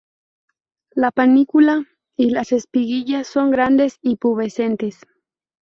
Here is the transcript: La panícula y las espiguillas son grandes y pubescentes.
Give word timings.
La 0.95 1.11
panícula 1.11 1.85
y 2.17 2.31
las 2.31 2.53
espiguillas 2.53 3.27
son 3.27 3.51
grandes 3.51 3.99
y 4.01 4.15
pubescentes. 4.15 5.05